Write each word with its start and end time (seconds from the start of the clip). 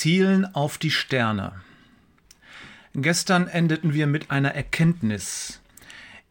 zielen 0.00 0.46
auf 0.54 0.78
die 0.78 0.90
Sterne. 0.90 1.52
Gestern 2.94 3.48
endeten 3.48 3.92
wir 3.92 4.06
mit 4.06 4.30
einer 4.30 4.54
Erkenntnis. 4.54 5.60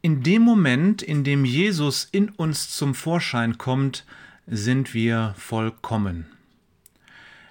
In 0.02 0.24
dem 0.24 0.42
Moment, 0.42 1.04
in 1.04 1.24
dem 1.24 1.46
Jesus 1.46 2.10
in 2.12 2.30
uns 2.30 2.76
zum 2.76 2.96
Vorschein 2.96 3.60
kommt, 3.60 4.06
sind 4.48 4.96
wir 4.96 5.36
vollkommen. 5.38 6.26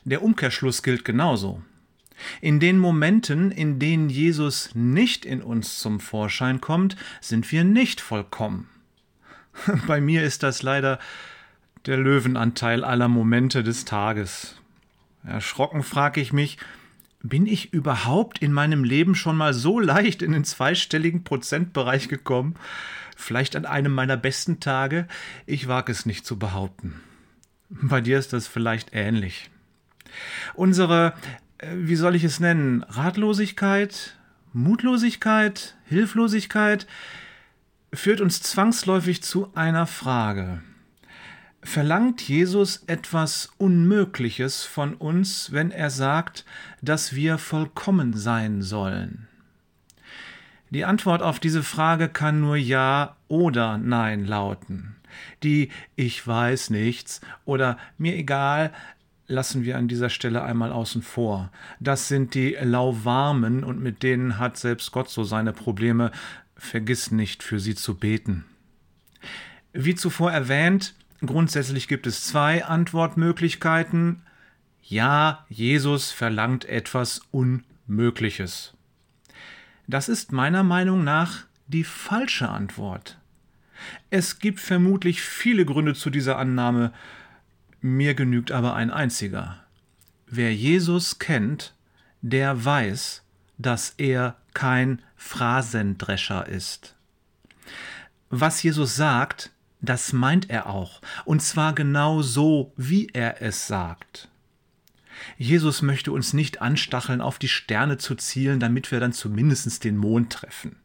Der 0.02 0.24
Umkehrschluss 0.24 0.82
gilt 0.82 1.04
genauso. 1.04 1.62
In 2.40 2.58
den 2.58 2.80
Momenten, 2.80 3.52
in 3.52 3.78
denen 3.78 4.10
Jesus 4.10 4.70
nicht 4.74 5.24
in 5.24 5.40
uns 5.40 5.78
zum 5.78 6.00
Vorschein 6.00 6.60
kommt, 6.60 6.96
sind 7.20 7.52
wir 7.52 7.62
nicht 7.62 8.00
vollkommen. 8.00 8.68
Bei 9.86 10.00
mir 10.00 10.24
ist 10.24 10.42
das 10.42 10.64
leider 10.64 10.98
der 11.86 11.96
Löwenanteil 11.96 12.82
aller 12.82 13.06
Momente 13.06 13.62
des 13.62 13.84
Tages. 13.84 14.56
Erschrocken 15.28 15.82
frage 15.82 16.20
ich 16.20 16.32
mich, 16.32 16.58
bin 17.22 17.46
ich 17.46 17.72
überhaupt 17.72 18.38
in 18.38 18.52
meinem 18.52 18.84
Leben 18.84 19.14
schon 19.14 19.36
mal 19.36 19.52
so 19.52 19.78
leicht 19.78 20.22
in 20.22 20.32
den 20.32 20.44
zweistelligen 20.44 21.24
Prozentbereich 21.24 22.08
gekommen? 22.08 22.54
Vielleicht 23.16 23.56
an 23.56 23.66
einem 23.66 23.92
meiner 23.92 24.16
besten 24.16 24.60
Tage? 24.60 25.06
Ich 25.44 25.68
wage 25.68 25.92
es 25.92 26.06
nicht 26.06 26.24
zu 26.24 26.38
behaupten. 26.38 27.00
Bei 27.68 28.00
dir 28.00 28.18
ist 28.18 28.32
das 28.32 28.46
vielleicht 28.46 28.90
ähnlich. 28.92 29.50
Unsere, 30.54 31.14
äh, 31.58 31.68
wie 31.74 31.96
soll 31.96 32.14
ich 32.14 32.24
es 32.24 32.40
nennen, 32.40 32.82
Ratlosigkeit, 32.84 34.16
Mutlosigkeit, 34.52 35.76
Hilflosigkeit 35.84 36.86
führt 37.92 38.20
uns 38.20 38.40
zwangsläufig 38.42 39.22
zu 39.22 39.52
einer 39.54 39.86
Frage 39.86 40.62
verlangt 41.68 42.26
Jesus 42.26 42.82
etwas 42.86 43.50
Unmögliches 43.58 44.64
von 44.64 44.94
uns, 44.94 45.52
wenn 45.52 45.70
er 45.70 45.90
sagt, 45.90 46.46
dass 46.80 47.14
wir 47.14 47.36
vollkommen 47.36 48.14
sein 48.14 48.62
sollen? 48.62 49.28
Die 50.70 50.86
Antwort 50.86 51.22
auf 51.22 51.38
diese 51.38 51.62
Frage 51.62 52.08
kann 52.08 52.40
nur 52.40 52.56
Ja 52.56 53.16
oder 53.28 53.76
Nein 53.76 54.24
lauten. 54.24 54.96
Die 55.42 55.70
Ich 55.94 56.26
weiß 56.26 56.70
nichts 56.70 57.20
oder 57.44 57.76
mir 57.98 58.16
egal 58.16 58.72
lassen 59.26 59.64
wir 59.64 59.76
an 59.76 59.88
dieser 59.88 60.08
Stelle 60.08 60.42
einmal 60.42 60.72
außen 60.72 61.02
vor. 61.02 61.52
Das 61.80 62.08
sind 62.08 62.34
die 62.34 62.56
lauwarmen 62.58 63.62
und 63.62 63.78
mit 63.78 64.02
denen 64.02 64.38
hat 64.38 64.56
selbst 64.56 64.90
Gott 64.90 65.10
so 65.10 65.22
seine 65.22 65.52
Probleme. 65.52 66.12
Vergiss 66.56 67.10
nicht, 67.10 67.42
für 67.42 67.60
sie 67.60 67.74
zu 67.74 67.94
beten. 67.94 68.46
Wie 69.74 69.94
zuvor 69.94 70.32
erwähnt, 70.32 70.94
Grundsätzlich 71.24 71.88
gibt 71.88 72.06
es 72.06 72.24
zwei 72.24 72.64
Antwortmöglichkeiten. 72.64 74.22
Ja, 74.82 75.44
Jesus 75.48 76.12
verlangt 76.12 76.64
etwas 76.64 77.22
Unmögliches. 77.30 78.74
Das 79.86 80.08
ist 80.08 80.32
meiner 80.32 80.62
Meinung 80.62 81.02
nach 81.02 81.44
die 81.66 81.84
falsche 81.84 82.48
Antwort. 82.48 83.18
Es 84.10 84.38
gibt 84.38 84.60
vermutlich 84.60 85.20
viele 85.20 85.64
Gründe 85.64 85.94
zu 85.94 86.10
dieser 86.10 86.38
Annahme, 86.38 86.92
mir 87.80 88.14
genügt 88.14 88.50
aber 88.50 88.74
ein 88.74 88.90
einziger. 88.90 89.64
Wer 90.26 90.54
Jesus 90.54 91.18
kennt, 91.18 91.74
der 92.22 92.64
weiß, 92.64 93.22
dass 93.56 93.94
er 93.96 94.36
kein 94.52 95.00
Phrasendrescher 95.16 96.46
ist. 96.48 96.96
Was 98.30 98.62
Jesus 98.62 98.96
sagt, 98.96 99.52
das 99.80 100.12
meint 100.12 100.50
er 100.50 100.66
auch, 100.66 101.00
und 101.24 101.40
zwar 101.42 101.74
genau 101.74 102.22
so, 102.22 102.72
wie 102.76 103.08
er 103.12 103.42
es 103.42 103.66
sagt. 103.66 104.28
Jesus 105.36 105.82
möchte 105.82 106.12
uns 106.12 106.32
nicht 106.32 106.62
anstacheln, 106.62 107.20
auf 107.20 107.38
die 107.38 107.48
Sterne 107.48 107.98
zu 107.98 108.14
zielen, 108.14 108.60
damit 108.60 108.90
wir 108.92 109.00
dann 109.00 109.12
zumindest 109.12 109.84
den 109.84 109.96
Mond 109.96 110.32
treffen. 110.32 110.76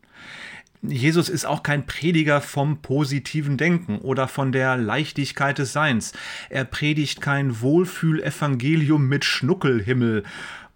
Jesus 0.82 1.30
ist 1.30 1.46
auch 1.46 1.64
kein 1.64 1.86
Prediger 1.86 2.42
vom 2.42 2.82
positiven 2.82 3.56
Denken 3.58 4.00
oder 4.00 4.28
von 4.28 4.52
der 4.52 4.76
Leichtigkeit 4.76 5.58
des 5.58 5.72
Seins. 5.72 6.12
Er 6.50 6.66
predigt 6.66 7.22
kein 7.22 7.62
Wohlfühlevangelium 7.62 9.08
mit 9.08 9.24
Schnuckelhimmel. 9.24 10.24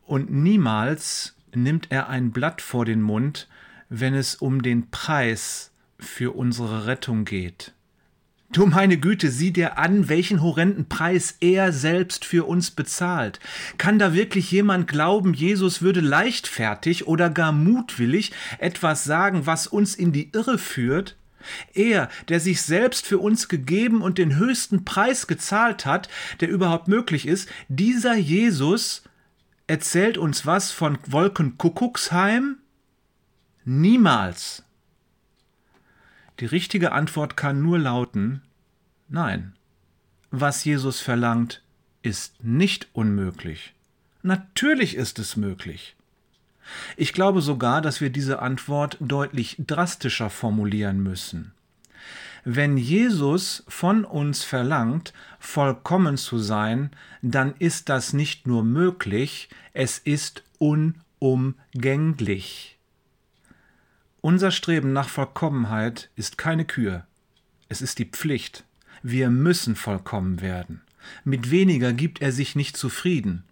Und 0.06 0.31
niemals 0.31 1.36
nimmt 1.53 1.88
er 1.92 2.08
ein 2.08 2.31
Blatt 2.31 2.62
vor 2.62 2.86
den 2.86 3.02
Mund, 3.02 3.50
wenn 3.90 4.13
es 4.13 4.36
um 4.36 4.62
den 4.62 4.90
Preis 4.92 5.72
für 6.00 6.34
unsere 6.36 6.86
Rettung 6.86 7.25
geht. 7.25 7.74
Du 8.50 8.66
meine 8.66 8.97
Güte, 8.97 9.30
sieh 9.30 9.52
dir 9.52 9.78
an, 9.78 10.08
welchen 10.08 10.41
horrenden 10.41 10.88
Preis 10.88 11.35
er 11.41 11.74
selbst 11.74 12.24
für 12.24 12.47
uns 12.47 12.72
bezahlt. 12.72 13.41
Kann 13.78 14.00
da 14.00 14.13
wirklich 14.13 14.52
jemand 14.52 14.88
glauben, 14.88 15.34
Jesus 15.34 15.81
würde 15.81 16.00
leichtfertig 16.00 17.07
oder 17.07 17.30
gar 17.30 17.52
mutwillig 17.52 18.31
etwas 18.57 19.03
sagen, 19.03 19.46
was 19.46 19.68
uns 19.68 19.96
in 19.96 20.13
die 20.13 20.31
Irre 20.31 20.57
führt? 20.57 21.18
Er, 21.74 22.09
der 22.30 22.40
sich 22.40 22.62
selbst 22.62 23.06
für 23.06 23.19
uns 23.19 23.50
gegeben 23.50 24.02
und 24.02 24.18
den 24.18 24.38
höchsten 24.38 24.86
Preis 24.86 25.28
gezahlt 25.28 25.86
hat, 25.86 26.09
der 26.40 26.50
überhaupt 26.50 26.88
möglich 26.88 27.28
ist, 27.28 27.50
dieser 27.68 28.16
Jesus 28.16 29.03
erzählt 29.68 30.18
uns 30.18 30.46
was 30.46 30.72
von 30.72 30.97
Wolkenkuckucksheim? 31.06 32.57
Niemals. 33.66 34.63
Die 36.40 36.46
richtige 36.46 36.92
Antwort 36.92 37.38
kann 37.38 37.62
nur 37.62 37.80
lauten 37.80 38.42
Nein. 39.09 39.53
Was 40.31 40.66
Jesus 40.66 41.00
verlangt, 41.00 41.62
ist 42.02 42.44
nicht 42.44 42.88
unmöglich. 42.94 43.74
Natürlich 44.22 44.96
ist 44.96 45.20
es 45.20 45.38
möglich. 45.38 45.96
Ich 46.98 47.14
glaube 47.14 47.42
sogar, 47.42 47.81
dass 47.81 48.02
wir 48.02 48.09
diese 48.09 48.40
Antwort 48.40 48.98
deutlich 49.00 49.56
drastischer 49.59 50.30
formulieren 50.30 51.02
müssen. 51.02 51.53
Wenn 52.44 52.78
Jesus 52.78 53.64
von 53.68 54.06
uns 54.06 54.44
verlangt, 54.44 55.14
vollkommen 55.40 56.18
zu 56.18 56.38
sein, 56.38 56.92
dann 57.22 57.56
ist 57.59 57.90
das 57.90 58.14
nicht 58.14 58.48
nur 58.48 58.64
möglich, 58.64 59.50
es 59.74 59.98
ist 59.98 60.44
unumgänglich. 60.59 62.77
Unser 64.22 64.52
Streben 64.52 64.94
nach 64.94 65.10
Vollkommenheit 65.10 66.10
ist 66.16 66.38
keine 66.38 66.66
Kür, 66.66 67.06
es 67.70 67.82
ist 67.82 68.00
die 68.00 68.06
Pflicht. 68.06 68.64
Wir 69.04 69.30
müssen 69.30 69.76
vollkommen 69.76 70.42
werden. 70.42 70.82
Mit 71.24 71.52
weniger 71.52 71.94
gibt 71.94 72.22
er 72.22 72.32
sich 72.32 72.56
nicht 72.56 72.76
zufrieden. 72.76 73.44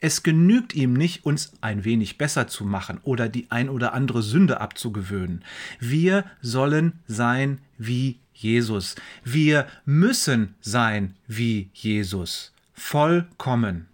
Es 0.00 0.22
genügt 0.22 0.74
ihm 0.74 0.92
nicht, 0.92 1.24
uns 1.24 1.52
ein 1.60 1.84
wenig 1.84 2.18
besser 2.18 2.48
zu 2.48 2.64
machen 2.64 3.00
oder 3.02 3.28
die 3.28 3.50
ein 3.50 3.68
oder 3.68 3.92
andere 3.92 4.22
Sünde 4.22 4.60
abzugewöhnen. 4.60 5.44
Wir 5.80 6.24
sollen 6.40 7.00
sein 7.06 7.60
wie 7.78 8.20
Jesus. 8.32 8.94
Wir 9.24 9.66
müssen 9.84 10.54
sein 10.60 11.14
wie 11.26 11.70
Jesus. 11.72 12.52
Vollkommen. 12.74 13.86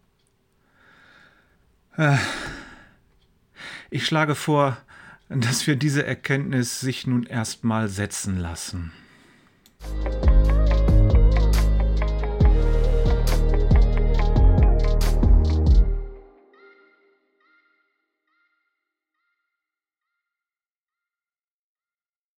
Äh, 1.96 2.16
ich 3.90 4.06
schlage 4.06 4.34
vor, 4.34 4.76
dass 5.36 5.66
wir 5.66 5.76
diese 5.76 6.04
Erkenntnis 6.06 6.80
sich 6.80 7.06
nun 7.06 7.24
erstmal 7.24 7.88
setzen 7.88 8.38
lassen. 8.38 8.92